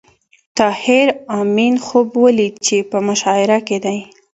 طاهر 0.57 1.07
آمین 1.39 1.73
خوب 1.85 2.07
ولید 2.23 2.53
چې 2.65 2.75
په 2.89 2.97
مشاعره 3.07 3.59
کې 3.67 3.77
دی 3.85 3.99